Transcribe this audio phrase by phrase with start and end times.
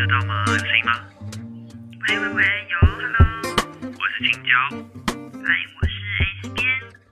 [0.00, 0.44] 得到吗？
[0.46, 0.92] 有声音吗？
[2.08, 2.44] 喂喂喂，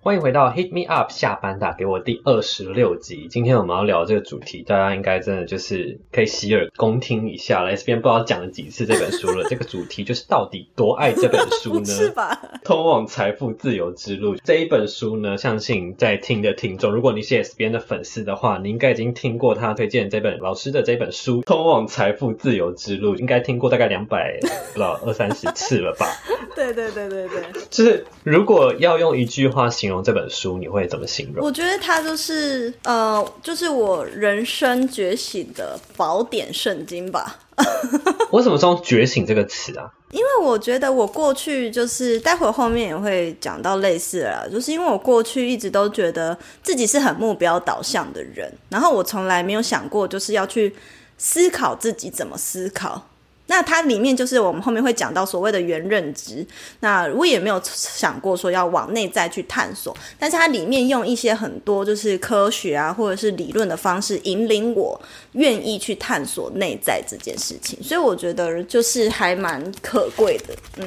[0.00, 3.26] 欢迎回到 Hit Me Up 下班打给我第二十六集。
[3.28, 7.70] 今天我们要聊这个主题，大家应该真的就是可以洗耳恭听一下了。
[7.70, 9.44] S 边不知道讲了几次这本书了。
[9.50, 11.84] 这个主题就是到底多爱这本书呢？
[11.92, 12.40] 是吧？
[12.62, 26.06] 通往财富自由之路这一本书呢，相信在听的听众，如果你是 S 边的粉丝的话，你应该已经听过他推荐这本老师的这本书《通往财富自由之路》，应该听过大概两百不知道二三十次了吧？
[26.54, 31.44] 对对对对对，就是如果要用一句话形容这本书，你会怎么形容？
[31.44, 37.38] 我觉得它就是呃，就是我人生觉醒的宝典圣经吧。
[38.30, 39.90] 我怎么说“觉醒”这个词啊？
[40.12, 50.72] 因为我觉得我过去就是待会后面也会讲到类似的啦，就是因为我过去一直都觉得自己是很目标导向的人，然后我从来没有想过就是要去
[51.16, 53.08] 思考自己怎么思考。
[53.48, 56.46] 那它里面就是我们后面会讲到所谓的原认知，
[56.78, 65.00] 那我也没有想过说要往内在去探索，但是它里面用一些很多就是科学啊或者是理论的方式引领我
[65.32, 70.86] 愿意去探索内在这件事情，所以我觉得就是还蛮可贵的，嗯。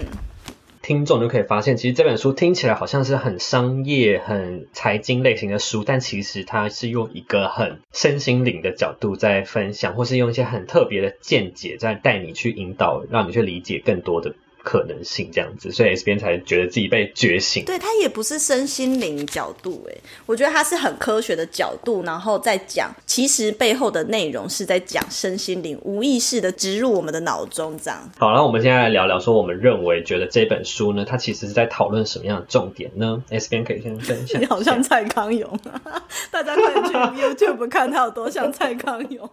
[0.82, 14.34] 听众就可以发现，其实这本书听起来好像是很商业、很财经类型的书，但其实它是用一个很身心灵的角度在分享，或是用一些很特别的见解在带你去引导，让你去理解更多的。
[14.64, 17.66] 可能性这样子，所以 S 边才觉得自己被觉醒。
[17.66, 19.96] 对他也不是身心灵角度，哎，
[20.26, 28.00] 我觉得他是很科学的角度，然后再讲，其实背后的内容是在讲身心灵，无意识的植入我们的脑中这样。
[28.18, 34.40] 好，那我们现在来聊聊，说我们认为觉得这本书呢，它其实是在讨论什么样的重点呢？S 边可以先分享。
[34.42, 35.60] 你好像蔡康永，
[36.32, 39.30] 大家快去 YouTube 看他有多像蔡康永。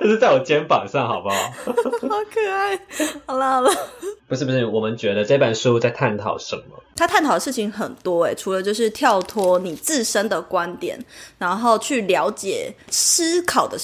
[0.00, 1.36] 就是在我肩膀上，好不好？
[1.66, 2.78] 好可爱。
[3.26, 3.70] 好了好了。
[4.28, 6.82] 不是不是，我们觉得这本书在探讨什么？
[6.94, 11.02] 他探讨的事情很多哎，除了就是跳脱你自身的观点，
[11.38, 13.78] 然后去了解思考的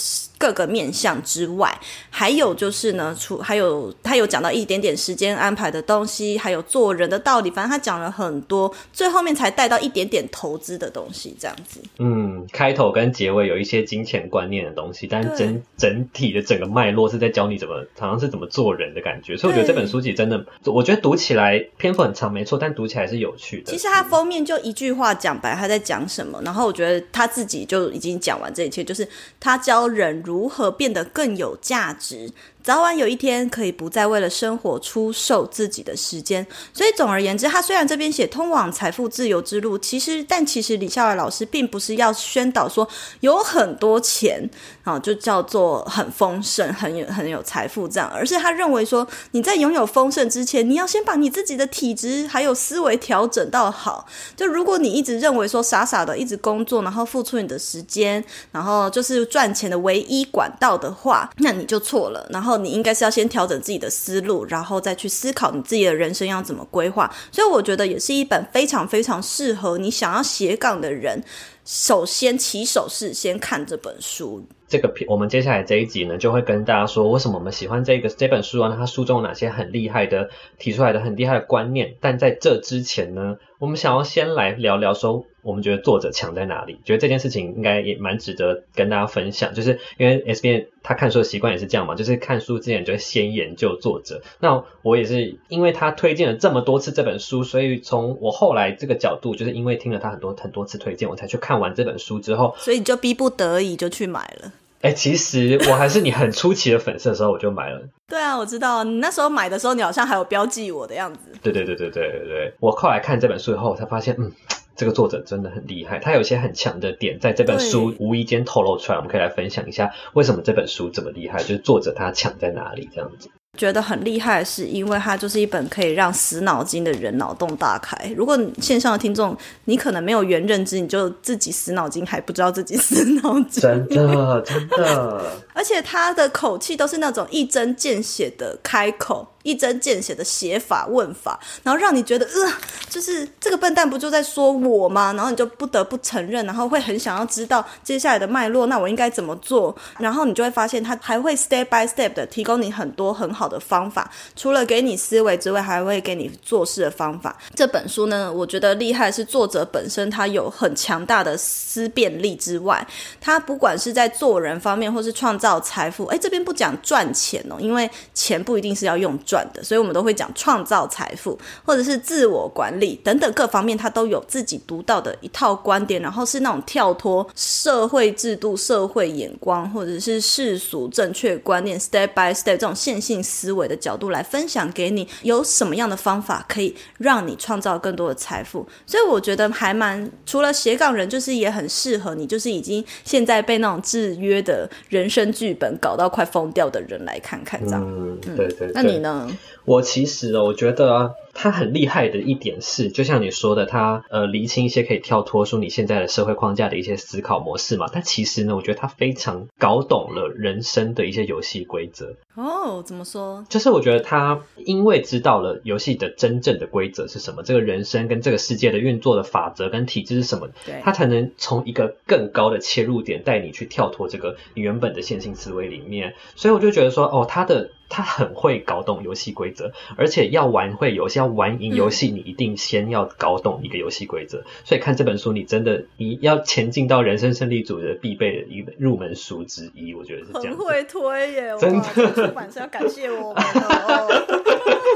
[0.45, 1.75] 各个面向之外，
[2.11, 11.81] 还有就是呢，除还有他有讲到一点点时间安排的东西，还有做人的道理，反正他讲了很多，最后面才带到一点点投资的东西，这样子。
[11.99, 19.35] 嗯，开头跟结尾有一些金钱观念的东西，但是整整体的整个脉络是在教你怎么，好像是怎么做人的感觉。
[19.39, 20.45] 所以我觉得这本书其实真的。
[20.67, 23.73] 我觉得读起来篇幅很长，没错，但读起来是有趣的。
[23.73, 29.07] 其实他封面就一句话讲白他在讲什么，然后我觉得他自己就已经讲完这一切，就是
[29.39, 32.33] 他教人如如何变得更有价值。
[32.65, 42.89] 早晚有一天可以不再为了生活出售自己的时间，所以总而言之，他虽然这边写通往财富自由之路，其实但其实李笑来老师并不是要宣导说
[43.21, 44.49] 有很多钱
[44.83, 54.07] 啊，就叫做很丰盛、很有很有财富这样，而是他认为说你在拥有丰盛之前，你要先把你自己的体质还有思维调整到好。
[54.35, 62.27] 就如果你一直认为说傻傻的一直工作，然后付出你的时间，然后就是赚钱的唯一管道的话，那你就错了。
[62.31, 67.13] 然后你应该是要先调整自己的思路，然后再去思考你自己的人生要怎么规划。
[67.31, 71.23] 所以我觉得也是一本非常非常适合你想要斜杠的人，
[71.65, 74.45] 首先起手是先看这本书。
[74.75, 78.75] 这个我们接下来这一集呢，就会跟大家说为什么我们喜欢这个这本书啊？
[78.77, 81.95] 它书中有哪些很厉害的提出来的很厉害的观念？
[82.01, 85.27] 但在这之前呢，我们想要先来聊聊说。
[85.45, 86.79] 我们觉得作者强在哪里？
[86.87, 94.23] 觉得这件事情应该也蛮值得跟大家分享，就是因为 S B 他看书的习惯也是这样嘛，就是看书之前就会先研究作者。
[94.41, 104.51] 那我也是因为他推荐了这么多次这本书，所以从我后来这个角度，就是因为听了他很多很多次推荐，我才去看完这本书之后，所以你就逼不得已就去买了。
[104.85, 107.81] 哎，其实我还是你很初期的粉丝的时候，我就买了。
[108.07, 111.33] 对啊，我知道你那时候买的时候，你好像还有标记我的样子。
[111.43, 114.31] 对对对对对对对，我后来看这本书以后，我才发现，嗯。
[114.77, 123.31] 这个作者真的很厉害，他有一些很强的点，在这本书无意间透露出来，我们可以来分享一下为什么这本书这么厉害，就是作者他强在哪里这样子。
[123.57, 127.97] 觉得很厉害，是因为它就是一本可以让死脑筋的人脑洞大开。
[128.17, 129.37] 如果线上的听众
[129.67, 135.31] 你可能没有原认知，你就自己死脑筋还不知道自己死脑筋，真的真的。
[135.55, 139.29] 而且他的口气都是那种一针见血的开口。
[139.45, 142.53] 一针见血的写法问法，然后让你觉得呃，
[142.89, 145.13] 就是这个笨蛋不就在说我吗？
[145.13, 149.77] 然后你就不得不承认，然后会很想要知道接下来的脉络，那我应该怎么做？
[149.99, 157.37] 然后你就会发现他还会 step by step 的提供你很多很好的方法，除了给你思维之外，还会给你做事的方法。
[157.55, 162.87] 这本书呢，我觉得厉害是作者本身他有很强大的思辨力之外，
[163.21, 169.19] 他不管是在做人方面，或是创造财富，哎，这边不讲赚钱哦，因为钱不一定是要用
[169.55, 188.67] 的，所以我们都会讲创造财富，或者是自我管理等等各方面，他都有自己独到的一套观点，然后是那种跳脱社会制度、社会眼光，或者是世俗正确观念，step by step 这种线性思维的角度来分享给你，有什么样的方法可以让你创造更多的财富？
[188.87, 197.83] 所以我觉得还蛮除了斜杠人，就是也很适合你，就是已经现在被那种制约的人生剧本搞到快疯掉的人来看看这样。
[197.85, 198.71] 嗯，对对。
[198.75, 199.24] 那你呢？
[199.65, 207.87] 我其实，我觉得他很厉害的一点是，就像你说的，他呃厘清一些可以跳脱出你现在的社会框架的一些思考模式嘛。
[207.93, 212.15] 但其实呢，我觉得他非常搞懂了人生的一些游戏规则。
[212.35, 213.45] 哦，怎么说？
[213.49, 220.49] 就是我觉得他因为知道了游戏的真正的规则是什么，这个人生跟这个世界的运作的法则跟体制是什么，
[220.83, 226.15] 他才能从一个更高的切入点带你去跳脱这个你原本的线性思维里面。
[226.37, 227.71] 所以我就觉得说，哦，他的。
[227.91, 234.45] 他很会搞懂游戏规则，而且要玩会游戏，要玩赢游戏，你一定先要搞懂一个游戏规则。
[234.65, 240.57] 所以看这本书，你真的你要前进到人生胜利组的必备的一个入门书之一，我觉得是这样。
[240.57, 244.09] 很会推耶，真的，出版社要感谢我们哦。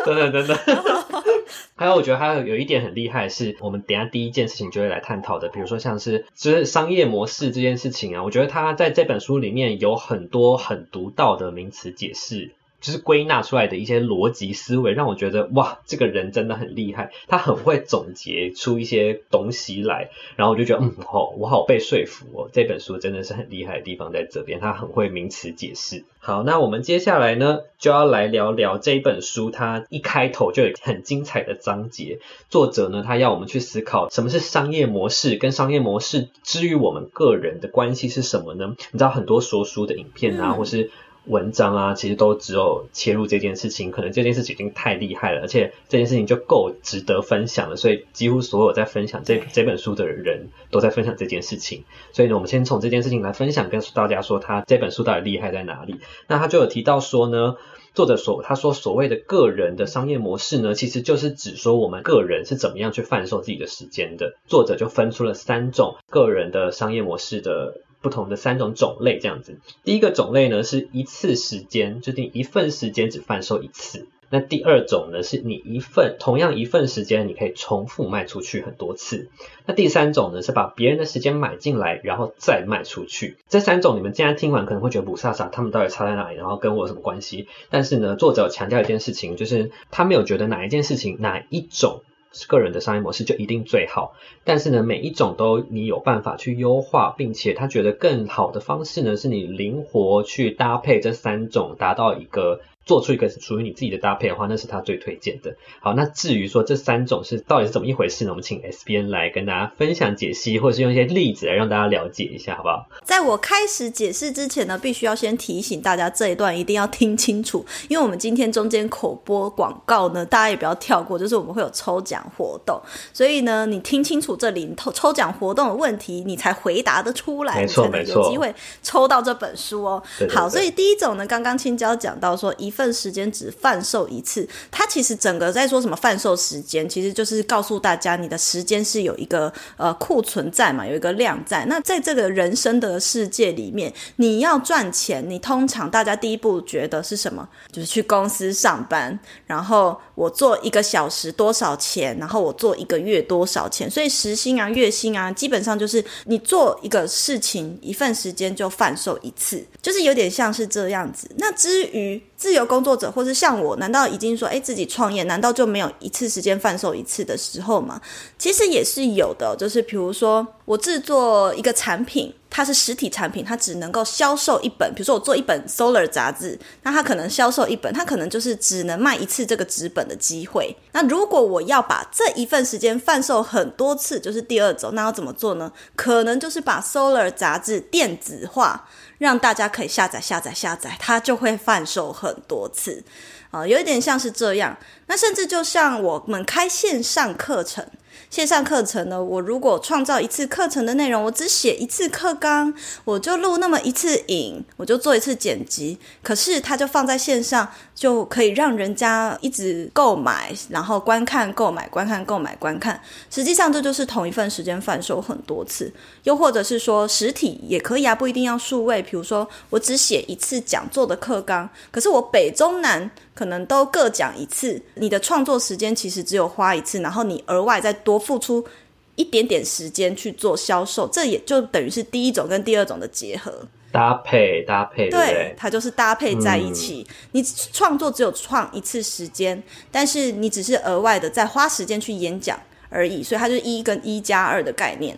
[0.05, 0.59] 真 的真的。
[1.75, 12.51] 还有，我觉得还有有一点很厉害，是我们等下第一件事情就会来探讨的，比如说像是就是商业模式这件事情啊，我觉得他在这本书里面有很多很独到的名词解释。
[12.81, 22.49] 就是归纳出来的一些逻辑思维，让我觉得哇，这个人真的很厉害，他很会总结出一些东西来，然后我就觉得嗯，好，我好被说服哦。
[22.53, 26.05] 这本书真的是很厉害的地方在这边，他很会名词解释。
[26.21, 32.19] 好，那我们接下来呢，就要来聊聊这一本书，它一开头就有很精彩的章节。
[32.49, 38.77] 作者呢，他要我们去思考什么是商业模式，跟商业模式之于我们个人的关系是什么呢？
[38.93, 40.91] 你知道很多说书的影片啊，或是。
[41.29, 51.85] 文章啊，其实都只有切入这件事情，可能这件事情已经太厉害了，而且这件事情就够值得分享了，所以几乎所有在分享这这本书的人都在分享这件事情。
[52.13, 56.01] 所以呢，我们先从这件事情来分享，跟大家说他这本书到底厉害在哪里。
[56.27, 57.57] 那他就有提到说呢，
[57.95, 64.37] 作者所他说所谓的个人的商业模式呢，其实就是指说我们个人是怎么样去贩售自己的时间的。
[64.47, 67.83] 作者就分出了三种个人的商业模式的。
[68.01, 74.07] 不同的三种种类这样子，第一个种类呢是一次时间，就定一份时间只贩售一次。
[74.31, 79.31] 那第二种呢是你一份同样一份时间，你可以重复卖出去很多次。
[79.65, 83.39] 那第三种呢是把别人的时间买进来，然后再卖出去。
[83.49, 86.37] 这三种你们既然听完可能会觉得不飒飒，他们到底差在哪里？
[86.37, 87.49] 然后跟我有什么关系？
[87.71, 92.03] 但是呢，作者强调一件事情，就是他没有觉得哪一件事情哪一种。
[92.49, 94.15] 个人的商业模式就一定最好，
[94.45, 102.61] 但是呢，每一种都你有办法去优化，并且他觉得更好的方式呢，是你灵活去搭配这三种，达到一个。
[102.89, 105.55] 做出一个属于你自己的搭配的话，那是他最推荐的。
[105.81, 108.31] 好，那至于说这三种是到底是怎么一回事呢？
[108.31, 112.89] 我们请 S B N 来跟大家分享解析，或者是用一些例子来让大家了解一下，好不好？
[113.05, 122.81] 在我开始解释之前呢，必须要先提醒大家这一段一定要听清楚，因为我们今天中间口播广告呢，大家也不要跳过，就是我们会有抽奖活动，
[123.13, 130.03] 所以呢，你听清楚这里抽抽奖活动的问题，你才回答得出来，没错没错，有机会抽到这本书哦。
[130.31, 132.73] 好，所以第一种呢，刚刚青椒讲到说一。
[132.79, 141.65] 份时间只贩售一次，它其实整个在说什么贩售时间，其实就是告诉大家你的时间是有一个呃库存在嘛，有一个量在。
[141.65, 147.49] 那在这个人生的世界里面，你要赚钱，你通常大家第一步觉得是什么？
[147.73, 153.91] 就是去公司上班，然后我做一个小时多少钱，然后我做一个月多少钱。
[153.91, 161.29] 所以时薪啊、月薪啊，基本上就是你做一个事情一份时间就贩售一次，就是有点像是这样子。
[161.39, 168.01] 那至于自由工作者，或是像我，难道已经说，哎，自己创业，难道就没有一次时间贩售一次的时候吗？
[168.39, 174.93] 其实也是有的，就是比如说，我制作一个产品，它是实体产品，它只能够销售一本。
[174.95, 180.77] 比如说，我做一本 Solar 杂志，那它可能销售一本，它可能就是只能卖一次这个纸本的机会。
[180.93, 185.73] 那如果我要把这一份时间贩售很多次，就是第二种，那要怎么做呢？
[185.97, 188.87] 可能就是把 Solar 杂志电子化。
[189.17, 193.03] 让大家可以下载、下载、下载，它就会贩售很多次。
[193.51, 194.77] 啊、有一点像是这样。
[195.07, 197.85] 那甚至就像我们开线上课程。
[198.31, 202.73] 线上课程呢，我如果创造一次课程的内容，我只写一次课纲，
[203.05, 205.99] 我就录那么一次影，我就做一次剪辑。
[206.23, 213.01] 可是它就放在线上，就可以让人家一直购买，然后观看、购买、观看、购买、观看。
[213.31, 215.93] 实际上，这就是同一份时间贩售很多次。
[216.25, 219.03] 又或者是说，实体也可以啊，不一定要数位。
[219.03, 228.67] 比如说，我只写一次讲座的课纲，可是我北中南可能都各讲一次，你的创作时间其实只有花一次，然后你额外再多付出
[229.15, 233.53] 一点点时间去做销售，这也就等于是第一种跟第二种的结合。
[233.93, 235.55] 搭配搭配，对？
[235.57, 237.07] 它就是搭配在一起。
[237.31, 237.41] 你
[237.73, 245.17] 创作只有创一次时间，但是你只是额外的再花时间去演讲而已，所以它就是一跟一加二的概念。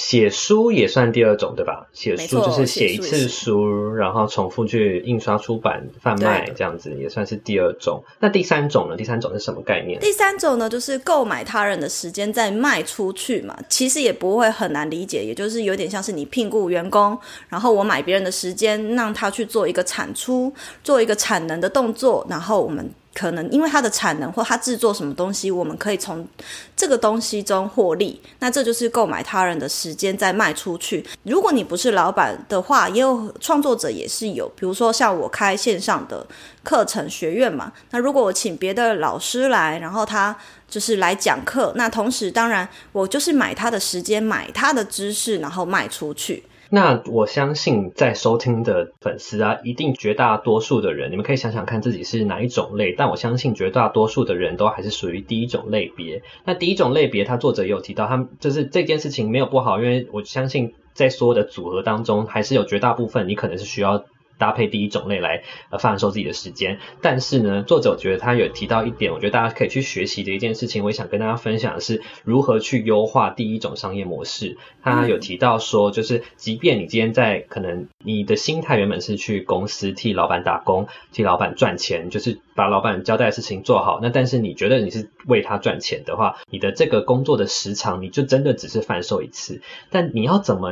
[0.00, 1.86] 写书也算第二种，对吧？
[1.92, 8.02] 写书就是写一次书然后重复去印刷、出版、贩卖这样子，也算是第二种。
[8.18, 8.96] 那第三种呢？
[8.96, 10.00] 第三种是什么概念？
[10.00, 17.18] 第三种呢，就是购买他人的时间再卖出去嘛，其实也不会很难理解，也就是有点像是你聘雇员工，
[17.50, 20.50] 然后我买别人的时间，让他去做一个产出，
[20.82, 22.90] 做一个产能的动作，然后我们。
[23.20, 26.26] 可能因为它的产能或它制作什么东西，我们可以从
[26.74, 31.04] 这个东西中获利，那这就是购买他人的时间再卖出去。
[31.24, 36.26] 如果你不是老板的话，也有创作者也是有，比如说像我开线上的
[36.64, 40.34] 课程学院嘛，那如果我请别的老师来，然后他
[40.66, 46.42] 就是来讲课，那同时当然我就是买他的时间，买他的知识，然后卖出去。
[46.72, 56.22] 那我相信在收听的粉丝啊，一定绝大多数的人，你们可以想想看自己是哪一种类，但我相信绝大多数的人都还是属于第一种类别。
[56.44, 64.04] 那第一种类别，他作者也有提到，他就是这件事情没有不好，因为我相信在所有的组合当中，还是有绝大部分你可能是需要。
[64.40, 74.56] 搭配第一种类来呃贩售自己的时间，但是呢，作者我觉得他有提到一点，我觉得大家可以去学习的一件事情，我也想跟大家分享的是如何去优化第一种商业模式。
[74.82, 90.70] 他有提到说，就是即便你今天在可能你的心态原本是去公司替老板打工，替老板赚钱，就是把老板交代的事情做好，那但是你觉得你是为他赚钱的话，你的这个工作的时长，你就真的只是贩售一次，但你要怎么？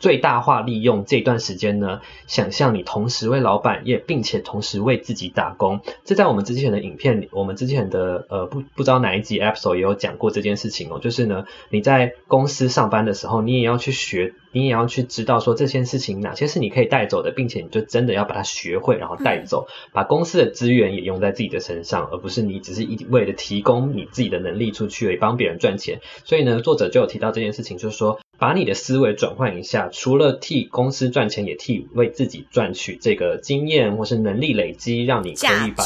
[0.00, 2.00] 最大化利用这段时间呢？
[2.26, 5.80] 想象你同时为老板，也并且同时为自己打工。
[6.04, 10.98] 这在我们之前的影片里，我们之前的呃不不知道哪一集 episode 也有讲过这件事情哦。
[10.98, 26.00] 就是呢，你在公司上班的时候，你也要去学，你也要去知道说这件事情哪些是你可以带走的，并且你就真的要把它学会，然后带走，把公司的资源也用在自己的身上，而不是你只是一味的提供你自己的能力出去，而帮别人赚钱。
[26.24, 28.18] 所以呢，作者就有提到这件事情，就是说。
[28.40, 35.84] 把你的思维转换一下，除了替公司赚钱，也替为自己赚取这个经验或是能力累积，让你可以把。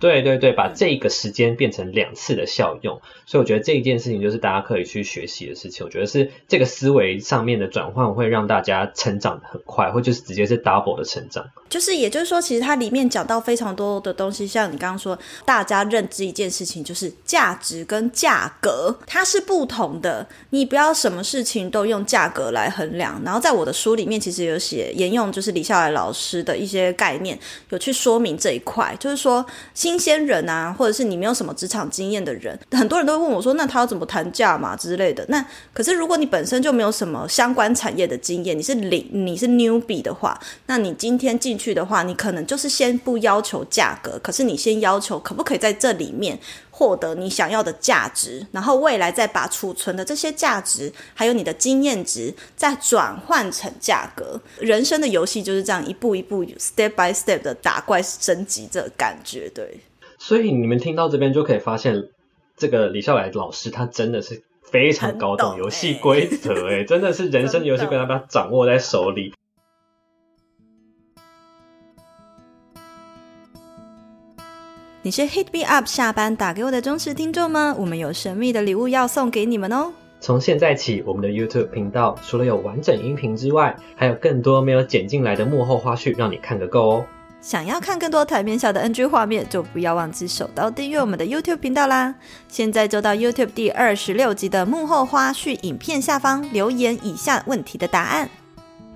[0.00, 3.00] 对对对，把这个时间变成两次的效用。
[3.26, 5.86] 所以我觉得这一件事情就是大家可以去学习的事情。
[5.86, 11.46] 我觉得是这个思维上面的转换会让大家成长的很快，或就是直接是 double 的成长。
[11.68, 20.26] 就是，也就是说，其实它里面讲到非常多的东西，像你刚刚说，大家认知一件事情，就是价值跟价格它是不同的。
[20.48, 23.20] 你不要什么事情都用价格来衡量。
[23.24, 27.38] 然后在我的书里面，其实有写沿用就是李笑来老师的一些概念，
[27.68, 29.44] 有去说明这一块，就是说
[29.90, 35.24] 新鲜人啊，或者是你没有什么职场经验的人，很多人都会问我说，那他要怎么谈价嘛之类的。
[35.26, 46.38] 那可是如果你本身就没有什么相关产业的经验，你是零，你是 newbie 的话，那你今天进去的话，你可能就是先不要求价格，可是你先要求可不可以在这里面
[46.80, 54.40] 获得你想要的价值，然后未来再把储存的这些价值，还有你的经验值，再转换成价格。
[54.58, 59.78] 人生的游戏就是这样一步一步 step by step 的打怪升级，这感觉对。
[60.18, 62.08] 所以你们听到这边就可以发现，
[62.56, 69.34] 这个李笑来老师他真的是非常搞很懂懂游戏欸规则，哎，真的是人生 游戏规则，把它掌握在手里。
[75.02, 77.74] 你是 Hit Me Up 下班打给我的忠实听众吗？
[77.78, 79.90] 我们有神秘的礼物要送给你们哦！
[80.20, 87.06] 从现在起，我们的 YouTube 频道除了有完整音频之外，还有更多没有剪进来的幕后花絮，让你看个够哦。
[87.40, 92.14] 想要看更多台面下的 NG 画面，就不要忘记手刀订阅我们的 YouTube 频道啦！
[92.48, 98.28] 现在就到 YouTube 第二十六集的幕后花絮影片下方留言以下问题的答案。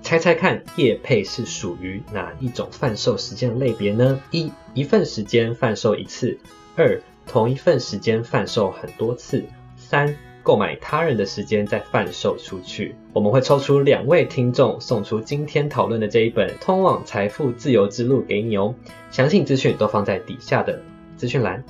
[0.05, 4.21] 猜猜看，业配是属于哪一种贩售时间类别呢？
[4.29, 6.37] 一，一份时间贩售一次；
[6.75, 9.39] 二，同一份时间贩售很多次；
[9.75, 12.95] 三，购买他人的时间再贩售出去。
[13.13, 18.75] 我们会抽出两位听众，送出今天讨论的这一本《通往财富自由之路》给你哦。
[19.09, 20.83] 详细资讯都放在底下的
[21.17, 21.65] 资讯栏。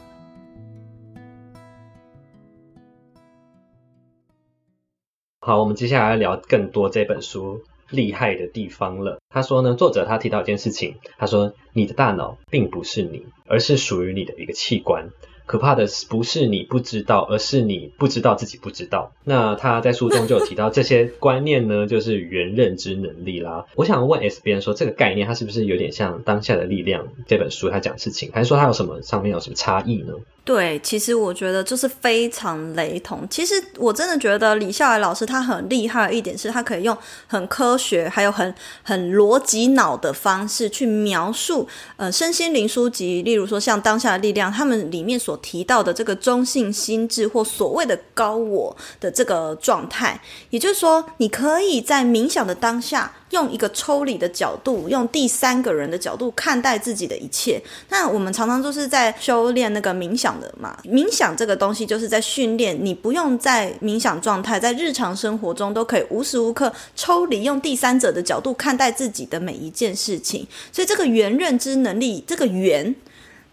[5.39, 9.20] 好，我们接下来聊更多这本书厉害的地方了。
[9.30, 15.10] 他说呢，作者他提到一件事情，他说你的大脑并不是你，而是属于你的一个器官。
[15.48, 19.12] 可怕的不是你不知道，而是你不知道自己不知道。
[19.24, 23.68] 那他在书中就有提到这些观念呢， 就是原认知能力啦。
[23.75, 30.15] 我想问 S 边说，这个概念它是不是有点像《当下的力量》这本书他讲事情，还是说它有什么上面有什么差异呢？
[30.46, 33.28] 对，其实我觉得就是非常雷同。
[33.32, 50.22] 其实我真的觉得李笑来老师他很厉害的一点是，他可以用很科学还有很很逻辑脑的方式去描述呃身心灵书籍，例如说像《当下的力量》，他们里面所提到的这个中性心智或所谓的高我的这个状态。
[50.52, 53.12] 也就是说，你可以在冥想的当下。
[53.32, 57.62] 用一个抽离的角度，用第三个人的角度看待自己的一切。
[57.89, 60.77] 那我们常常就是在修炼那个冥想的嘛。
[60.84, 70.48] 冥想这个东西就是在训练你，不用在冥想状态，在日常生活中都可以无时无刻抽离，用第三者的角度看待自己的每一件事情。
[70.72, 72.96] 所以这个原认知能力，这个原，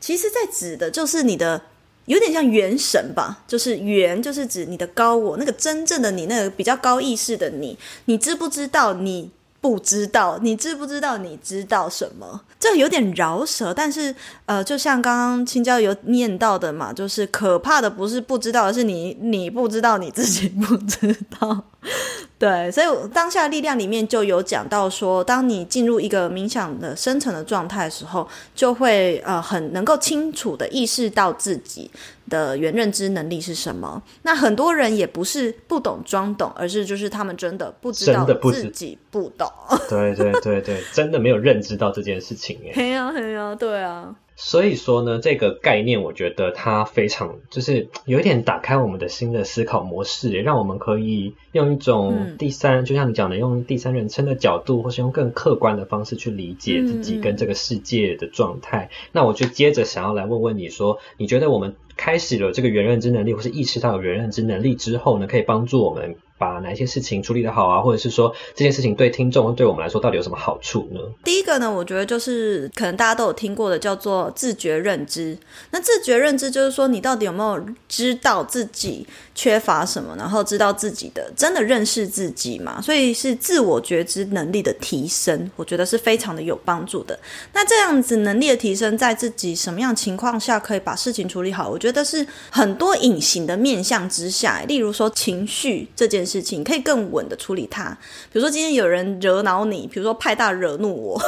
[0.00, 1.60] 其实在指的就是你的，
[2.04, 9.30] 有点像元神吧，就是元就是指你的高我，那个真正的你，那个比较高意识的你，你知不知道你？
[9.62, 11.16] 不知道，你知不知道？
[11.16, 12.42] 你知道什么？
[12.58, 14.14] 这有点饶舌，但是
[14.44, 21.64] 呃，就像刚刚青椒有念到的嘛，就是可怕的不是不知道，而是你你不知道你自己不知道。
[22.38, 31.88] 对，所以当下力量里面就有讲到说，当你进入一个冥想的深层的状态的时候，就会呃很能够清楚的意识到自己
[32.32, 34.02] 的原认知能力是什么。
[34.22, 39.46] 那很多人也不是不懂装懂，而是就是他们真的不知道自己不懂。
[39.90, 42.72] 对对对对，真的没有认知到这件事情哎。
[42.74, 44.14] 嘿啊嘿啊，对啊。
[44.44, 58.90] 所以说呢，这个概念我觉得它非常就是 有一点打开我们的新的思考模式，让我们可以用一种第三，就像你讲的，用第三人称的角度，或是用更客观的方式去理解自己跟这个世界的状态。
[59.12, 66.16] 那我就接着想要来问问你说，你觉得我们开始了这个原认知能力，或是意识到有原认知能力之后呢，可以帮助我们？
[66.42, 70.98] 把哪些事情处理的好啊，或者是说这件事情对听众对我们来说到底有什么好处呢？
[71.22, 75.38] 第一个呢，我觉得就是可能大家都有听过的，叫做自觉认知。
[75.70, 82.80] 那自觉认知就是说，你到底有没有知道自己缺乏什么，然后知道自己的真的认识自己嘛？
[82.82, 87.16] 所以是自我觉知能力的提升，我觉得是非常的有帮助的。
[87.52, 91.68] 那这样子能力的提升，在自己什么样情况下可以把事情处理好？
[91.68, 96.31] 我觉得是很多隐形的面向之下，例如说情绪这件事。
[96.32, 97.90] 事情可以更稳的处理它，
[98.32, 101.22] 比如说今天有人惹恼你，比如说派大惹怒我，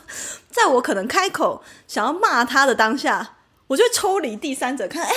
[0.50, 3.36] 在我可能开口想要骂他的当下，
[3.68, 5.12] 我就抽离第三者看，哎，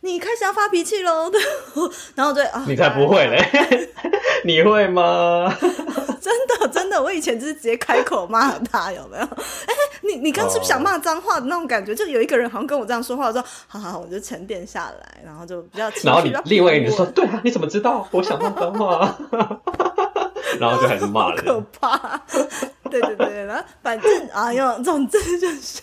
[0.00, 1.30] 你开始要发脾气喽，
[2.16, 3.88] 然后对啊，你才不会嘞，
[4.44, 5.56] 你会吗？
[6.20, 9.24] 真的真的，我以前就是直接开口骂他， 有没有？
[9.24, 11.94] 哎，你你刚是不是想骂脏话的那种感觉？
[11.94, 15.90] 就有一个人好像跟我这样说话，我说好好，我就沉淀下来，然后就比较。
[16.02, 19.16] 然后你另外一个人说，对啊，你怎么知道我想骂脏话？
[20.60, 21.42] 然后就开始骂了。
[21.42, 22.20] 可怕。
[22.90, 25.82] 对对对，然后反正啊，哟，总之就是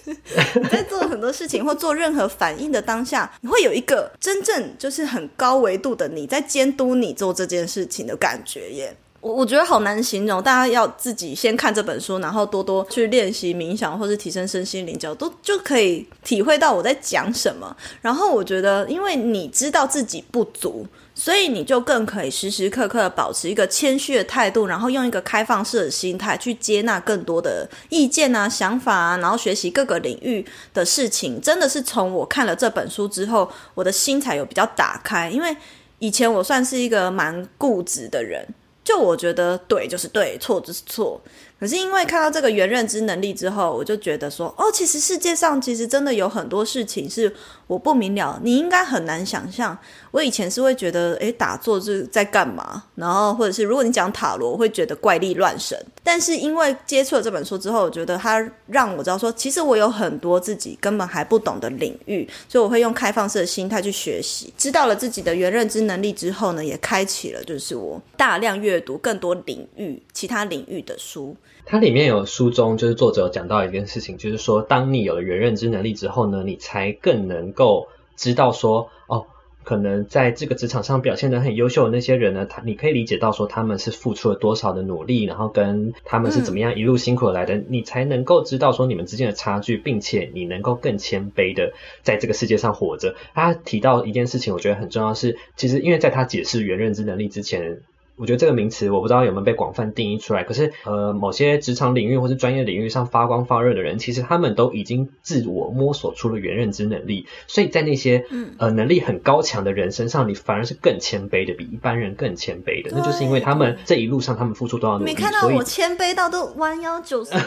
[0.55, 8.95] 你在做很多事情或做任何反应的当下，你会有一个真正就是很高维度的你在监督你做这件事情的感觉耶。
[9.21, 17.75] 我我觉得好难形容，大家要自己先看这本书，然后多多去练习冥想，或是提升身心灵角度，就可以体会到我在讲什么。
[18.01, 31.39] 然后我觉得，因为你知道自己不足，所以你就更可以时时刻刻保持一个谦虚的态度，然后用一个开放式的心态去接纳更多的意见啊、想法啊，然后学习各个领域的事情。
[31.39, 35.55] 真的是从我看了这本书之后，我的心才有比较打开，因为
[35.99, 38.43] 以前我算是一个蛮固执的人。
[38.83, 41.21] 就我觉得对就是对，错就是错。
[41.61, 47.31] 可是因为看到这个原认知能力之后，我就觉得说，哦，其实世界上其实真的有很多事情是
[47.67, 49.77] 我不明了，你应该很难想象。
[50.09, 52.85] 我以前是会觉得，诶，打坐是在干嘛？
[52.95, 55.77] 然后或者是如果你讲塔罗，我会觉得怪力乱神。
[56.03, 64.51] 但是因为接触了这本书之后，我觉得它让我知道说，其实我有很多自己根本还不懂的领域，所以我会用开放式的心态去学习。
[64.57, 71.37] 知道了自己的原认知能力之后呢，也开启了就是我大量阅读更多领域、其他领域的书。
[71.71, 79.27] 它里面有书中就是作者有讲到一件事情，就是说，当你有了原认知能力之后呢，你才更能够知道说，哦，
[79.63, 93.15] 可能在这个职场上表现得很优秀的那些人呢，他你可以理解到说他们是付出了多少的努力，然后跟他们是怎么样一路辛苦而来的，你才能够知道说你们之间的差距，并且你能够更谦卑的在这个世界上活着。
[93.33, 97.79] 他提到一件事情，我觉得很重要是，其实因为在他解释原认知能力之前。
[98.21, 108.23] 我觉得这个名词我不知道有没有被广泛定义出来，可是呃，某些职场领域或是专业领域上发光发热的人，其实他们都已经自我摸索出了原认知能力，所以在那些
[108.59, 117.37] 呃能力很高强的人身上，你反而是更谦卑的，比一般人更谦卑的，那就是因为他们这一路上他们付出多少努力，没看到我谦卑到都弯腰九十度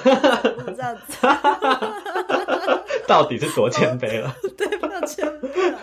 [0.74, 1.18] 这样子，
[3.06, 4.34] 到底是多谦卑了？
[4.58, 5.78] 对，不要谦卑了。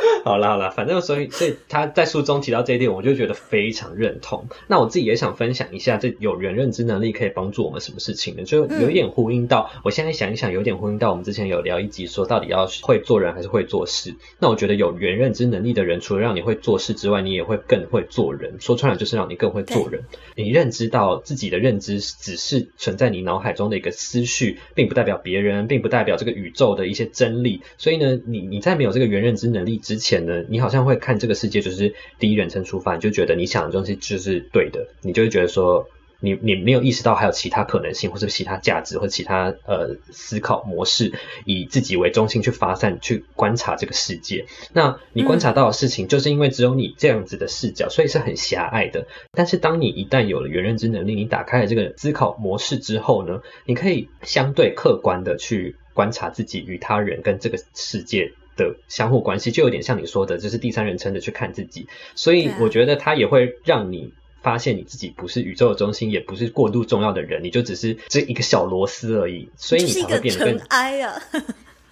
[0.24, 4.46] 好了好了，反正所以所以他在书中提到这一点，我就觉得非常认同。
[4.66, 8.44] 那我自己也想分享一下，这有原认知能力可以帮助我们什么事情呢？
[8.44, 14.14] 就有点呼应到，我现在想一想，有点呼应到我们之前有聊一集说，到底要会做人还是会做事？
[14.38, 18.60] 那我觉得有原认知能力的人，除了让你会做事之外，你也会更会做人。
[18.60, 20.04] 说穿了，就是让你更会做人。
[20.36, 27.62] 你认知到自己的认知只是存在你脑海中的一个思绪，并不代表别人，并不代表这个宇宙的一些真理。
[27.78, 35.88] 所以呢，你你在没有这个原认知能力之之前呢，你好像会看这个世界就是第一人称出发，你就觉得你想的东西就是对的，你就会觉得说，
[36.20, 41.12] 你你没有意识到还有其他可能性，或者其他价值，或其他呃思考模式，
[41.44, 44.46] 以自己为中心去发散去观察这个世界。
[44.72, 49.08] 那你观察到的事情，就是因为只有你这样子的视角，所以是很狭隘的。
[49.32, 58.34] 但是当你一旦有了原认知能力，你打开了这个思考模式之后呢，你可以相对客观的去观察自己与他人跟这个世界。
[58.60, 70.58] 的相互关系就有点像你说的，就是第三人称的去看自己，所以我觉得它也会让你发现你自己不是宇宙的中心，也不是过度重要的人，你就只是这一个小螺丝而已，所以你才会变得更。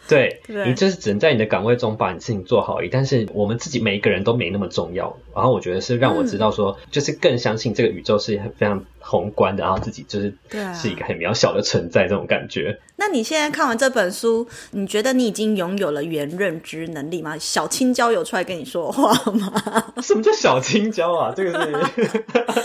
[0.09, 5.14] 对你就是只能在你的岗位中把你事情做好而已，但是我们自己每一个人都没那么重要。
[5.35, 10.35] 然后我觉得是让我知道说，就是更相信这个宇宙是很非常宏观的，然后自己就是
[10.75, 12.81] 是一个很渺小的存在这种感觉。
[12.97, 17.37] 那你现在看完这本书，你觉得你已经拥有了原认知能力吗？
[17.38, 19.92] 小青椒有出来跟你说话吗？
[20.03, 21.35] 什么叫小青椒啊？
[21.37, 21.73] 这个是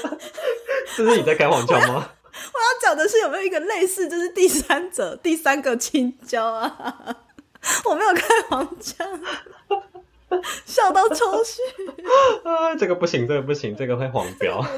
[0.95, 2.10] 这是你在开黄腔吗？
[2.34, 7.17] 我要讲的是有没有一个类似，就是第三者第三个青椒啊？
[7.86, 9.08] 我没有开黄腔，
[10.65, 11.62] 笑到抽血
[12.43, 12.76] 啊！
[12.76, 14.62] 这个不行，这个不行，这个会黄标。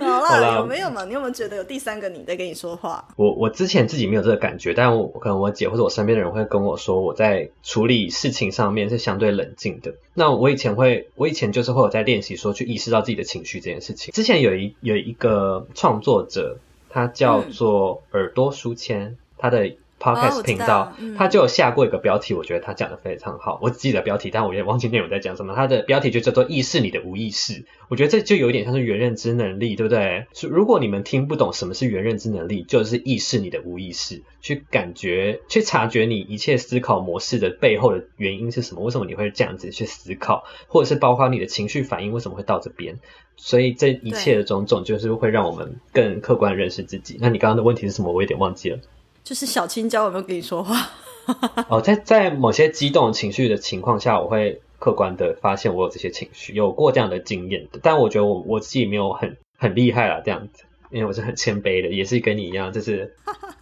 [0.00, 1.04] 好了，有没有嘛？
[1.04, 3.06] 你有没有觉得有第三个你在跟你说话？
[3.16, 9.94] 我我之前自己没有这个感觉，但我可能我姐或者我身边的人会跟我说，我在处理事情上面是相对冷静的。
[10.14, 14.12] 那我以前会，我以前就是会有在练习说去意识到自己的情绪这件事情。
[14.12, 16.58] 之前有一有一个创作者，
[16.90, 19.76] 他叫做耳朵书签，他的。
[20.04, 23.58] Podcast 频道，他就有下过一个标题，我觉得他讲的非常好。
[23.62, 25.54] 我记得标题，但我也忘记内容在讲什么。
[25.54, 27.64] 他的标题就叫做“意识你的无意识”。
[27.88, 30.26] 我觉得这就有点像是原认知能力，对不对？
[30.42, 38.84] 如果你们听不懂什么是原认知能力，就是意识你的无意识，去感觉、去察觉你一切思考模式的背后的原因是什么？
[38.84, 40.44] 为什么你会这样子去思考？
[40.68, 42.98] 或者是包括你的情绪反应为什么会到这边？
[43.36, 47.16] 所以这一切的种种，就是会让我们更客观认识自己。
[47.22, 48.12] 那你刚刚的问题是什么？
[48.12, 48.78] 我有点忘记了。
[49.24, 50.90] 就是小青椒有没有跟你说话？
[51.68, 57.80] 哦，在在某些激动情绪的情况下，我会客观的发现我有这些情绪，有过这样的经验的。
[57.82, 63.16] 但我觉得我我自己没有很很厉害啦，这样子，因为我是很谦卑的，也是跟你一样，就是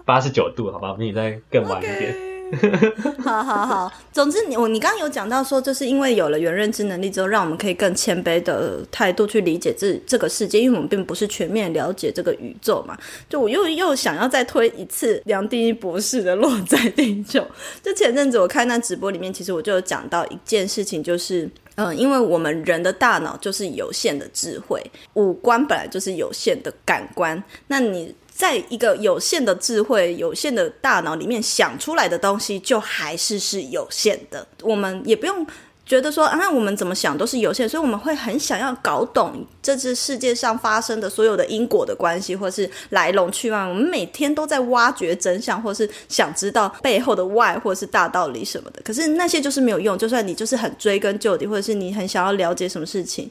[0.04, 2.31] 八十九度，好吧，比你再更晚一点。
[3.24, 12.96] 好好好，总之你我你刚刚有讲到说，就是因为有了原认知能力之后，让我们可以更谦卑的态度去理解这这个世界，因为我们并不是全面了解这个宇宙嘛。
[13.28, 17.40] 就我又又想要再推一次梁第一博士的《落在地球》。
[17.82, 24.82] 就前阵子我看那直播里面，其实我就有讲到一件事情，就是嗯，因为我们人的大脑就是有限的智慧，
[25.14, 28.14] 五官本来就是有限的感官，那你。
[28.34, 34.44] 在一个有限的智慧、有限的大脑里面想出来的东西，就还是是有限的。
[34.62, 35.46] 我们也不用
[35.84, 43.58] 觉得说啊，我们怎么想都是有限，所以我们会很想要搞懂这只世界上发生的所有的因果的关系，或是来龙去脉。
[43.68, 48.80] 我们每天都在挖掘真相，或是想知道背后的外或是大道理什么的。
[48.82, 49.96] 可是那些就是没有用。
[49.98, 53.30] 就算你就是很追根究底，或者是你很想要了解什么事情，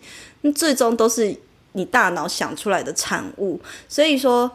[0.55, 1.35] 最终都是
[1.71, 3.59] 你大脑想出来的产物。
[3.89, 4.49] 所以说。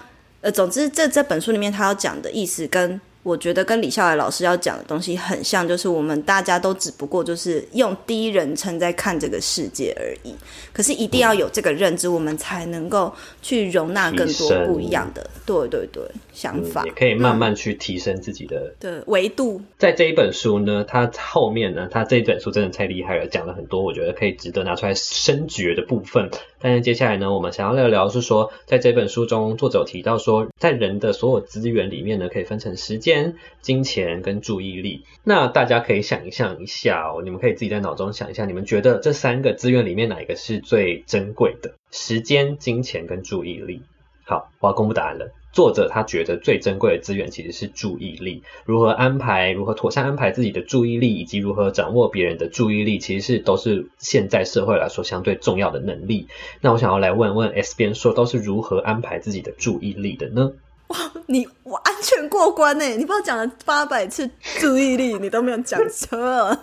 [0.47, 10.33] 呃，总之，这这本书里面他要讲的意思跟我觉得跟李笑来老师要讲的东西很像，就是我们大家都只不过就是用第一人称在看这个世界而已。
[10.73, 16.05] 可是一定要有这个认知，我们才能够去容纳更多不一样的，对对对，
[16.37, 19.63] 想法、也可以慢慢去提升自己的的维度。
[19.79, 26.31] 在这一本书呢，它后面呢，它这一本书真的太厉害了，讲了很多我觉得可以值得拿出来深掘的部分。
[26.61, 35.05] 但是接下来呢，我们想要聊聊是说，在这本书中，作者有提到说，在人的所有资源里面呢，可以分成时间、金钱跟注意力。
[35.25, 41.73] 那大家可以想象一下哦，你们可以自己在脑中想一下，你们觉得这三个资源里面哪一个是最珍贵的？
[41.91, 43.83] 时间、金钱跟注意力。
[44.25, 45.31] 好，我要公布答案了。
[45.57, 56.29] 作者他觉得最珍贵的资源其实是注意力，如何安排，如何妥善安排自己的注意力，以及如何掌握别人的注意力，其实是都是现在社会来说相对重要的能力。
[56.61, 60.53] 那我想要来问问 S 边说，都是如何安排自己的注意力的呢？
[60.89, 62.85] 哇，你我安全过关呢！
[62.85, 66.55] 你不知道讲了八百次注意力，你都没有讲错，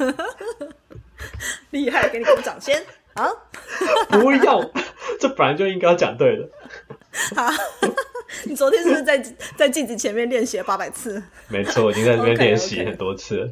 [1.71, 2.79] 厉害，给你鼓掌先
[3.15, 3.27] 啊！
[4.11, 4.61] 不要，
[5.19, 6.47] 这本来就应该要讲对的。
[7.35, 7.47] 好，
[8.45, 9.17] 你昨天是不是在
[9.57, 11.21] 在镜子前面练习了八百次？
[11.49, 13.49] 没错，我已经在那边练习很多次了。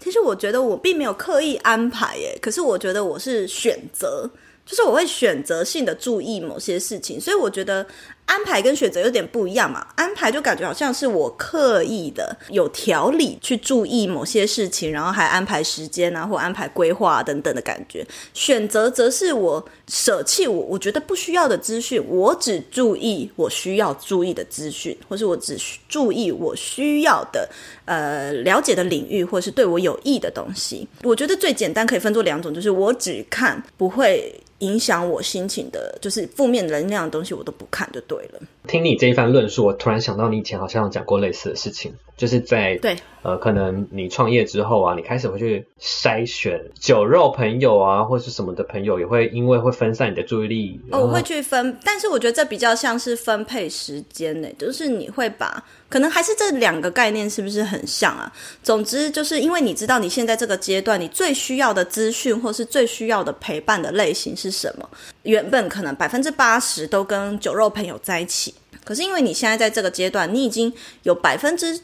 [0.00, 4.28] 其实我觉得我并没有刻意安排耶，可是我觉得我是选择，
[4.66, 7.86] 就是我会选择性的注意某些事情，所以我觉得。
[8.32, 18.06] 安排跟选择有点不一样嘛，安排就感觉好像是我刻意的、有条理去注意某些事情，然后还安排时间啊，或安排规划等等的感觉。
[18.32, 27.46] 选择则是我舍弃我我觉得不需要的资讯，我只注意我需要注意的资讯，或是我只注意我需要的
[27.84, 30.88] 呃了解的领域，或是对我有益的东西。
[31.02, 34.34] 我觉得最简单可以分作两种，就是我只看不会。
[34.62, 38.40] 影响我心情的，就是负面能量的东西，我都不看就对了。
[38.66, 50.80] 听你这一番论述，我突然想到，你以前好像有讲过类似的事情，就是在对呃，可能你创业之后啊，你开始会去筛选酒肉朋友啊，或是什么的朋友，也会因为会分散你的注意力。
[50.92, 55.64] 哦，我会去分，但是我觉得这比较像是分配时间呢，就是你会把。
[55.88, 58.32] 可能还是这两个概念是不是很像啊？
[58.62, 64.88] 总之就是因为你知道你现在这个阶段你最需要的资讯或是最需要的陪伴的类型是什么？
[65.24, 68.54] 原本可能百分之八十都跟酒肉朋友在一起，
[68.84, 71.78] 可是因为你现在在这个阶段，你已经有百分之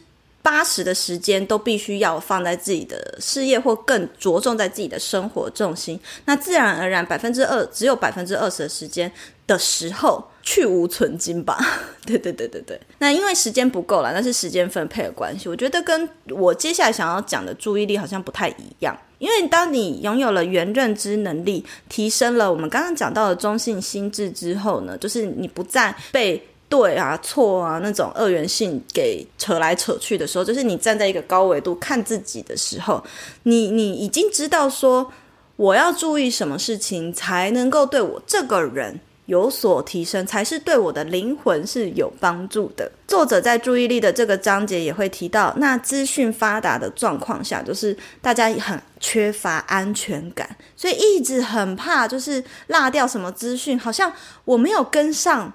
[0.48, 9.12] 八十的时间都必须要放在自己的事业或更着重在自己的生活重心，那自然而然百分之二只有百分之二十的时间
[9.46, 10.24] 的时候。
[10.48, 11.58] 去无存金吧，
[12.06, 12.80] 对对对对对。
[13.00, 15.46] 那因为时间不够了，那是时间分配的关系。
[15.46, 18.96] 我觉得跟我接下来想要讲的注意力好像不太一样。
[19.18, 33.02] 因为当你拥有了原认知能力，提升了我们刚刚讲到的中性心智之后呢，就是你不再被对啊错啊那种二元性给扯来扯去的时候，就是你站在一个高维度看自己的时候，
[33.44, 35.10] 你你已经知道说
[35.56, 39.00] 我要注意什么事情才能够对我这个人。
[39.28, 42.90] 有所提升，才是对我的灵魂是有帮助的。
[43.06, 54.10] 作者在注意力的这个章节也会提到，那资讯发达的状况下，就是大家很缺乏安全感，所以一直很怕，就是落掉什么资讯，好像
[54.46, 55.52] 我没有跟上。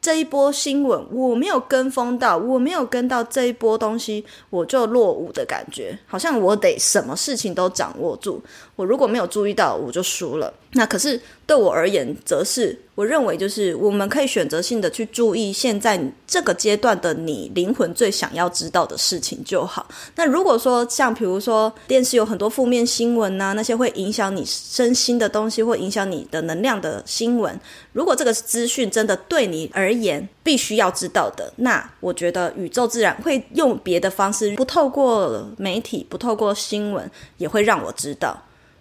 [0.00, 8.42] 这一波新闻我没有跟风到，我没有跟到这一波东西，我就落伍的感觉，好像我得什么事情都掌握住。
[8.80, 10.50] 我如果没有注意到，我就输了。
[10.72, 19.86] 那可是对我而言，则是我认为就是我们可以选择性的去注意现在这个阶段的你灵魂最想要知道的事情就好。
[20.14, 27.60] 那如果说像比如说电视有很多负面新闻呐，那些会影响你身心的东西，或影响你的能量的新闻，
[27.92, 38.40] 如果这个资讯真的对你而言必须要知道的，那我觉得宇宙自然会用别的方式，不透过媒体，不透过新闻，也会让我知道。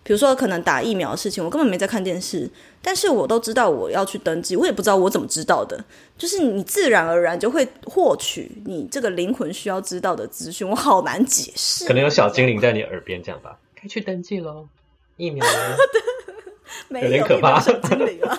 [0.09, 2.49] 比如说，可能打疫苗的事情，我根本没在看电视，
[2.81, 5.79] 但是我都知道我要去登记，我也不知道我怎么知道的，
[6.17, 11.85] 就是你自然而然就会获取你这个灵魂需要知道的资讯，我好难解释。
[11.85, 14.67] 可能有小精灵在你耳边这样吧，该去登记喽，
[15.15, 15.45] 疫苗。
[16.89, 17.59] 有点可怕。
[17.59, 18.35] 小精灵啊！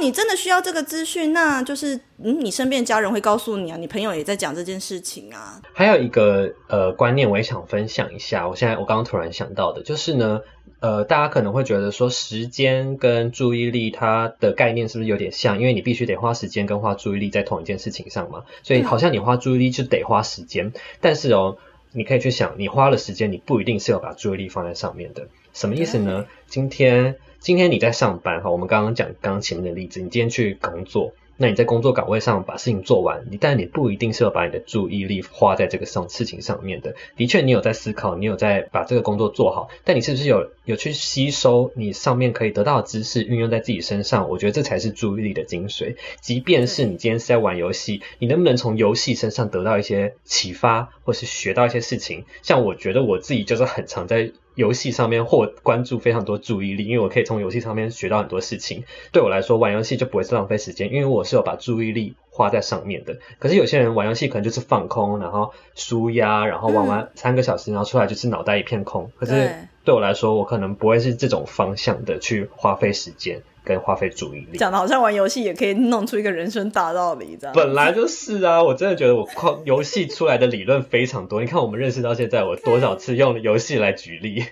[0.00, 5.60] 你真的需要这个资讯，那就是嗯，你身边家人会告诉你啊，你朋友也在讲这件事情啊。
[5.72, 8.48] 还有一个呃观念，我也想分享一下。
[8.48, 10.40] 我现在我刚刚突然想到的，就是呢，
[10.80, 15.58] 呃，大家可能会觉得说，时间跟注意力它的概念是不是有点像？
[15.58, 20.72] 因为你必须得花时间跟花注意力在同一件事情上嘛，所以好像你花注意力就得花时间。
[21.00, 21.56] 但是哦，
[21.92, 25.28] 你可以去想，你花了时间，你不一定是要把注意力放在上面的。
[25.52, 26.26] 什么意思呢？
[26.46, 36.96] 今天今天你在上班哈，我们刚刚讲刚刚前面的例子，你今天去工作，那你在工作岗位上把事情做完，你但你不一定是要把你的注意力花在这个上事情上面的。
[37.16, 44.28] 的确，你有在思考，你有在把这个工作做好，但你是不是有有去吸收你上面可以得到的知识，运用在自己身上？
[44.28, 45.94] 我觉得这才是注意力的精髓。
[46.20, 52.24] 即便是你今天是在玩游戏，你能不能从游戏身上得到一些启发，或是学到一些事情？
[52.42, 54.32] 像我觉得我自己就是很常在。
[54.58, 58.82] 游戏上面或关注非常多注意力，因为我可以从游戏上面学到很多事情。
[59.12, 63.18] 对我来说，玩游戏就不会是浪费时间，因为我是有把注意力花在上面的。
[63.38, 69.12] 可是有些人玩游戏可能就是放空，然后舒压，然后玩完三个小时，然后出来就是脑袋一片空。
[69.16, 69.48] 可是
[69.84, 73.42] 对我来说，我可能不会是这种方向的去花费时间。
[73.68, 77.54] 跟花费注意力，讲的好像玩游戏也可以弄出一个人生大道理，这样。
[77.54, 81.42] 本来就是啊，我真的觉得我靠游戏出来的理论非常多。
[81.42, 84.46] 你看我们认识到现在，我多少次用游戏来举例。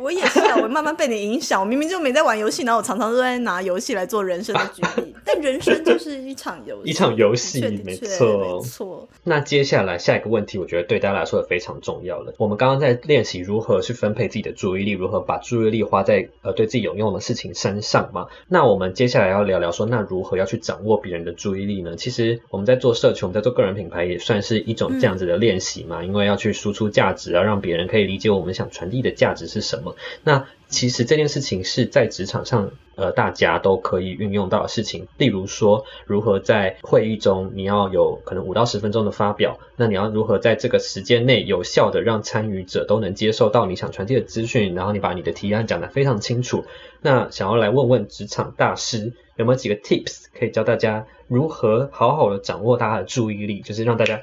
[0.00, 1.60] 我也是啊，我慢慢被你影响。
[1.60, 5.14] 我明明就没在玩游戏，然后我常常都在拿游戏来做人生的举例。
[5.24, 9.08] 但人生就是一场游戏，一场游戏，没错，没错。
[9.24, 12.32] 那接下来下一个问题，我觉得对大家来说也非常重要了。
[12.38, 18.26] 我们刚刚在练习如何去分配自己的注意力，如何把注意力花在呃对自己有用的事情身上嘛？
[18.48, 21.94] 那我们接下来要聊聊说，那如何要去掌握别人的注意力呢？
[21.96, 26.02] 其实我们在做社群，我们在做个人品牌，也算是一种这样子的练习嘛。
[26.02, 29.89] 因为要去输出价值啊，让别人可以理解我们想传递的价值是什么。
[30.24, 35.08] 那其实这件事情是在职场上，呃，大家都可以运用到的事情。
[35.18, 46.64] 例如说，如何在会议中你要有可能五到十分钟的发表，那你要如何在这个时间内有效的让参与者都能接受到你想传递的资讯，然后你把你的提案讲得非常清楚。
[47.00, 54.22] 那想要来问问职场大师，有没有几个 tips 可以教大家如何好好的掌握大家的注意力，就是让大家。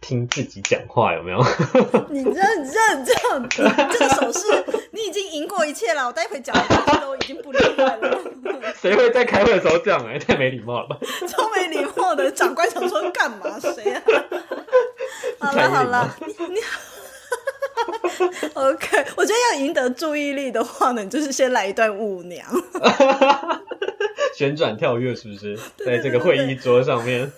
[0.00, 1.38] 听自己讲话有没有？
[2.10, 4.46] 你认认这样子，这个手势
[4.92, 6.06] 你已经赢过一切了。
[6.06, 8.18] 我待会讲的东西都已经不厉害了。
[8.80, 10.04] 谁会在开会的时候这样？
[10.08, 10.96] 哎，太没礼貌了吧！
[11.28, 13.58] 超没礼貌的长官想说干嘛？
[13.60, 14.02] 谁啊？
[15.38, 16.16] 好了好了，
[16.48, 16.60] 你
[18.54, 19.04] OK。
[19.16, 22.46] 我觉得要赢得注意力的话呢，就是先来一段舞娘，
[24.34, 25.58] 旋转跳跃是不是？
[25.84, 27.30] 在这个会议桌上面。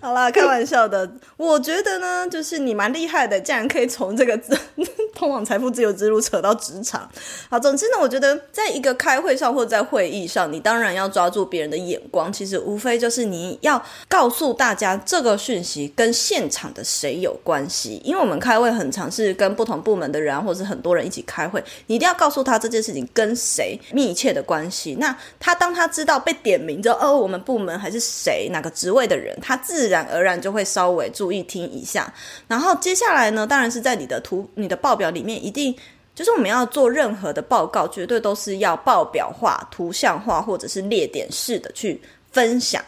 [0.02, 1.10] 好啦，开玩笑的。
[1.36, 4.38] 我觉得呢，就是你蛮厉害的，竟然可以从这个
[5.14, 7.06] 通往财富自由之路扯到职场。
[7.50, 12.32] 好，总之呢，我觉得在一个开会上或者在会议上，你当然要抓住别人的眼光。
[12.32, 18.00] 其实无非就是你要告诉大家这个讯息跟现场的谁有关系。
[18.02, 24.96] 因为我们开会很常是跟不同部门的人，或者是很多人一起开会，你一定要告诉他这件事情跟谁密切的关系。
[24.98, 32.14] 那他当他知道被点名之后，哦，我们部门还是谁哪个职位的人，他自自然而然就会稍微注意听一下，
[32.46, 35.74] 然后接下来呢，当然是在你的图、你的报表里面，一定
[36.14, 42.00] 就是我们要做任何的报告，绝对都是要报表化、图像化或者是列点式的去
[42.30, 42.80] 分享。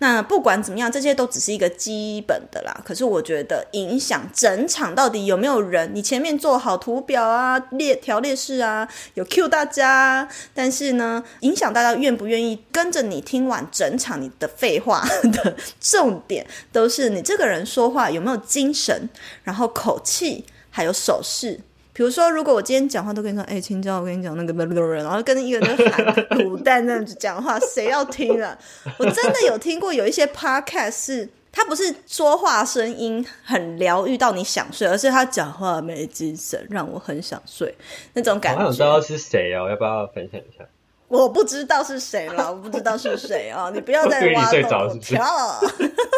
[0.00, 2.80] 那不管怎么样，这些都只是一个基本的啦。
[2.84, 19.08] 可是我觉得影响整场到底有没有人，你前面做好图表啊、列条列式啊，有 Q 大家，但是呢，影响大家愿不愿意跟着你听完整场你的废话的重点，都是你这个人说话有没有精神，
[19.42, 21.60] 然后口气还有手势。
[21.98, 26.06] 比如说，如果我今天讲话都跟你说，哎，青椒，我跟你讲那个人，然后跟一个人喊
[26.38, 28.56] 卤蛋那样子讲话，谁要听啊？
[28.98, 37.74] 我真的有听过有一些 podcast 是，他不是说话声音很疗愈到你想睡，而是他讲话没精神，让我很想睡
[38.12, 38.60] 那种感觉。
[38.60, 40.64] 我想知道是谁哦，要不要分享一下？
[41.08, 43.70] 我不知道是谁了，我不知道是谁啊！
[43.74, 45.60] 你不要再挖洞跳了。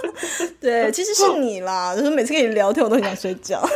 [0.61, 3.67] 对，其实是你啦，就是每次跟你聊天，我都很想睡觉。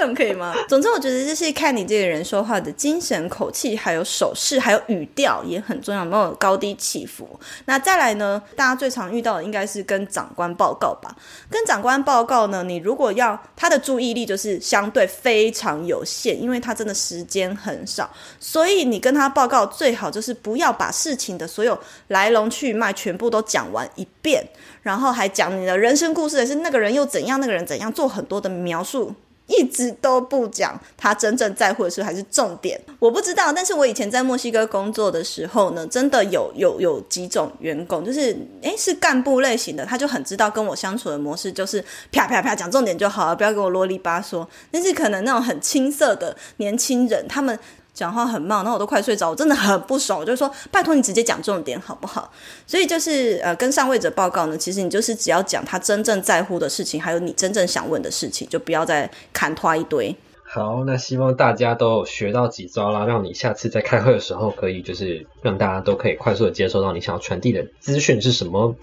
[0.00, 0.54] 这样可以吗？
[0.66, 7.28] 总之，我觉得就是看你这个人说话的精神、口气，还有手势，还有语调也很重要，没有高低起伏。
[7.66, 8.42] 那再来呢？
[8.56, 11.14] 大家最常遇到的应该是跟长官报告吧？
[11.50, 18.08] 跟长官报告呢，你如果要他的注意力就是相对非常有限，因为他真的时间很少，
[18.38, 24.42] 所以你跟他报告最好就是不要把事情的所有来龙去脉全部都讲完一遍，
[24.80, 29.14] 然后还讲你的人生故事，是那个人又怎样，那个人怎样，做很多的描述。
[29.50, 33.52] 一直都不讲他真正在乎的事还是重点，我不知道。
[33.52, 44.46] 但是我以前在墨西哥工作的时候呢，真的有有有几种员工，就是诶是干部类型的，他就很知道跟我相处的模式就是啪啪啪讲重点就好了，不要跟我啰里吧嗦。
[44.70, 47.58] 但是可能那种很青涩的年轻人，他们。
[47.92, 50.18] 讲话很慢，那我都快睡着，我真的很不爽。
[50.18, 52.32] 我就说，拜托你直接讲重点好不好？
[52.66, 60.14] 所以就是呃，跟上位者报告呢，其实你就是只要讲他真正在乎的事情，还有你真正想问的事情，就不要再砍拖一堆。
[60.42, 68.74] 好，那希望大家都学到几招啦，让你下次在开会的时候可以就是让大家都可以快速的接收到你想要传递的资讯是什么。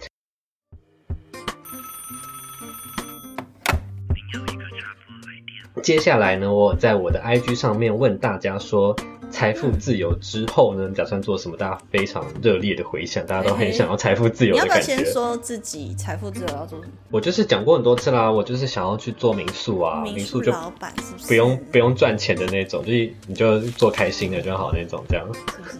[5.83, 8.95] 接下来呢，我在我的 IG 上面问大家说，
[9.29, 11.55] 财富自由之后呢，打算做什么？
[11.55, 15.03] 大家非常热烈的回想，大家都很想要财富自由你要不要的感觉。
[15.03, 16.91] 先说自己财富自由要做什么？
[17.11, 21.27] 我就是讲过很多次啦，我就是想要去做民宿啊，民宿就老板是不是？
[21.27, 25.25] 不用不用赚钱的那种，就是你就做开心的就好那种，这样。
[25.33, 25.77] 是不是？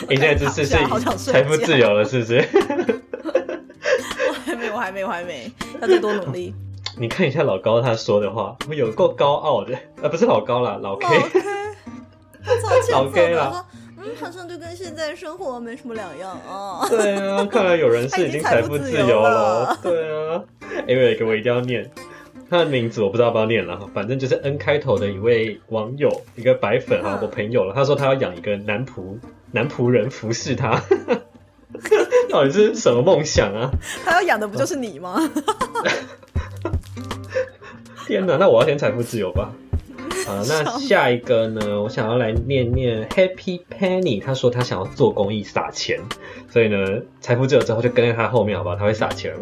[0.08, 2.48] 你现在姿势是好想睡财富自由了，是不是？
[4.32, 6.54] 我还没，我还没，我还没，要再多努力。
[6.98, 11.40] 你看一下老高他说的话，我有够高傲的，呃， 不是老高啦，老 K，老 K，
[12.44, 13.66] 他超欠 老揍 K 的，啦
[13.96, 16.86] 嗯，好像就跟现在生活没什么两样啊。
[16.88, 19.76] 对啊，看来有人是已经财富自由了。
[19.82, 19.92] 对
[20.34, 20.42] 啊，
[20.88, 21.90] 哎，有一个我一定要念，
[22.48, 27.22] 他的名字我不知道要不要念了，反正就是 N 开头的一位网友，一个白粉哈，嗯。
[27.22, 29.18] 我朋友了，他说他要养一个男仆
[29.52, 30.80] 男仆人服侍他，
[32.30, 33.70] 到底是什么梦想啊？
[34.04, 35.20] 他要养的不就是你吗？
[38.06, 39.52] 天哪，那我要先财富自由吧。
[40.26, 41.80] 好，那下一个呢？
[41.82, 45.98] 我想要来念念 Happy Penny，他说他想要做公益撒钱，
[46.48, 48.76] 所以呢，财富自由之后就跟在他后面，好不好？
[48.76, 49.34] 他会撒钱，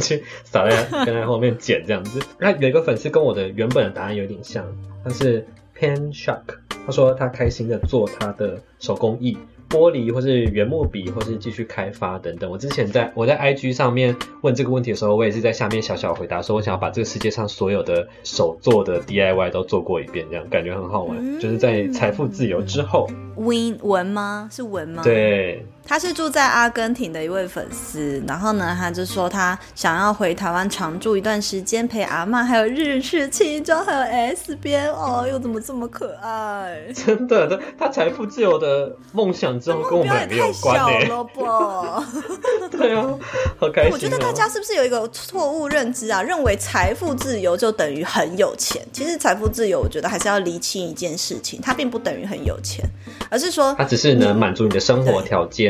[0.00, 2.20] 去 撒在跟在后面捡这样子。
[2.38, 4.64] 那有一个粉丝跟我的原本的答案有点像，
[5.04, 5.46] 他是
[5.78, 6.42] Pen Shark，
[6.86, 9.36] 他说他开心的做他的手工艺。
[9.70, 12.50] 玻璃或是原木笔，或是继续开发等等。
[12.50, 21.16] 我之前在我在 IG 上面问这个问题的时候，我也是在下面小小回答说，我想要把这个世界上所有的手做的 DIY 都做过一遍，这样感觉很好玩。
[21.20, 23.06] 嗯就是在财富自由之后
[23.36, 24.48] ，Win 文吗？
[24.52, 25.02] 是文吗？。
[25.04, 36.80] 对，他是住在阿根廷的一位粉丝，然后呢，他就说他想要回台湾常住一段时间，陪阿嬷，还有日式青椒，还有 S 边，哦，又怎么这么可爱？
[36.94, 42.06] 真的，他他财富自由的梦想之后跟我们两个有目标也太小了吧？
[42.70, 43.10] 对啊，
[43.58, 43.94] 好开心、哦。
[43.94, 46.22] 我觉得大家是不是有一个错误认知啊？
[46.22, 48.80] 认为财富自由就等于很有钱。
[48.92, 52.84] 其实财富自由，我觉得还是要厘清一件事情，它并不等于很有钱，
[53.28, 55.69] 而是说它只是能满足你的生活条件。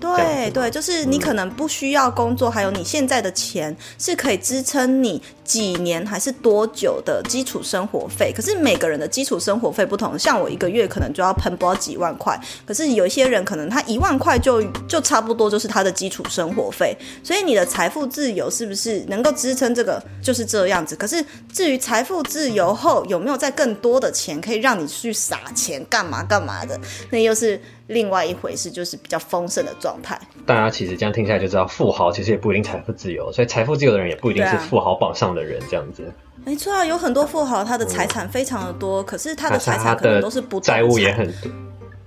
[0.00, 8.32] 对对，就是你可能不需要工作，还有你现在的钱是可以支撑你几年还是多久的基础生活费。
[8.34, 16.96] 可是每个人的基础生活费不同，像我一个月可能就要喷包几万块，可是有一些人可能他一万块就就差不多就是他的基础生活费。
[17.22, 20.96] 所以你的财富自由是不是能够支撑这个，就是这样子。
[20.96, 26.78] 可是至于财富自由后有没有再更多的钱可以让你去撒钱干嘛干嘛的，
[27.10, 30.18] 那又是另外一回事，就是比较丰盛的状态。
[30.46, 36.12] 大家其实这样听下来就知道，富豪其实也不一定财富自由，所以财富自由的人也不一定是富豪榜上的人，这样子。
[36.44, 41.50] 没错啊，有很多富豪，他的财产非常的多，可是他的财产可能都是不动债务也很多。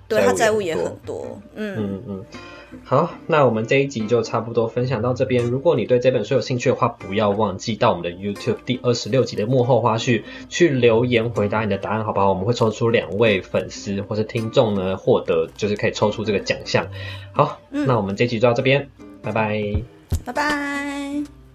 [0.08, 2.26] 对他债债务务也也很很多，嗯，嗯嗯，
[2.86, 5.44] 好，那我们这一集就差不多分享到这边。
[5.46, 12.30] 如果你对这本书有兴趣的话，不要忘记到我们的 YouTube 第二十六集的幕后花絮去留言回答你的答案，好不好？
[12.30, 16.88] 我们会抽出两位粉丝或是听众呢，获得就是可以抽出这个奖项。
[17.34, 18.90] 好，嗯那我们这集就到这边，
[19.22, 19.62] 拜拜。
[20.24, 21.47] 拜拜。